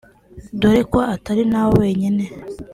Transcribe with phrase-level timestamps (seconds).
[0.59, 2.23] dore ko atari na wenyine